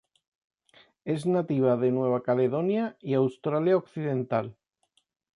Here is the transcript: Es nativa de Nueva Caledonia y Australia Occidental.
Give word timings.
Es 1.15 1.27
nativa 1.27 1.77
de 1.77 1.91
Nueva 1.91 2.23
Caledonia 2.23 2.97
y 3.01 3.13
Australia 3.13 3.77
Occidental. 3.77 4.57